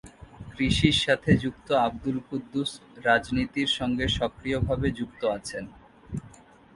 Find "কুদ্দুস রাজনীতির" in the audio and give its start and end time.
2.27-3.69